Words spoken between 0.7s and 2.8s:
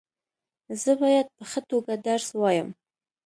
زه باید په ښه توګه درس وایم.